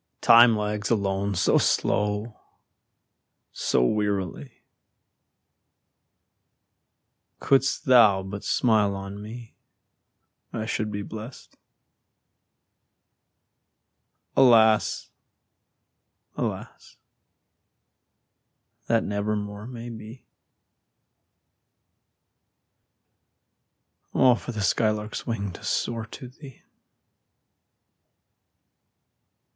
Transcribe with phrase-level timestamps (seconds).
[0.21, 2.39] Time lags alone so slow,
[3.51, 4.63] so wearily;
[7.39, 9.53] Couldst thou but smile on me,
[10.51, 11.55] I should be blest.
[14.35, 15.11] Alas,
[16.35, 16.97] alas!
[18.87, 20.25] that never more may be.
[24.15, 26.63] Oh, for the sky lark's wing to soar to thee!